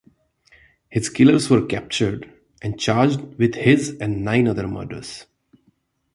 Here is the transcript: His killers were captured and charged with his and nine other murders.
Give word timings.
His 0.89 1.09
killers 1.09 1.47
were 1.47 1.63
captured 1.63 2.27
and 2.63 2.79
charged 2.79 3.21
with 3.37 3.53
his 3.53 3.95
and 3.99 4.25
nine 4.25 4.47
other 4.47 4.67
murders. 4.67 5.27